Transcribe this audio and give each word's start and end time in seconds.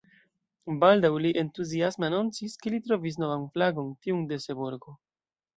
Baldaŭ 0.83 1.11
li 1.25 1.33
entuziasme 1.41 2.09
anoncis, 2.11 2.57
ke 2.63 2.75
li 2.77 2.81
trovis 2.89 3.23
novan 3.25 3.47
flagon: 3.59 3.95
tiun 4.07 4.29
de 4.33 4.45
Seborgo. 4.49 5.01